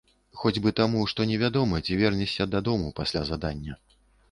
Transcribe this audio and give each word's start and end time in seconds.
Хоць 0.43 0.61
бы 0.63 0.71
таму, 0.79 1.03
што 1.11 1.27
невядома, 1.33 1.83
ці 1.85 1.99
вернешся 2.01 2.49
дадому 2.57 2.87
пасля 3.03 3.25
задання. 3.31 3.81